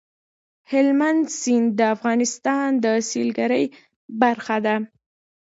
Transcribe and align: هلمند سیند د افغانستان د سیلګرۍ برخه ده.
هلمند 0.71 1.23
سیند 1.39 1.69
د 1.79 1.81
افغانستان 1.95 2.67
د 2.83 2.85
سیلګرۍ 3.09 3.65
برخه 4.21 4.57
ده. 4.65 4.75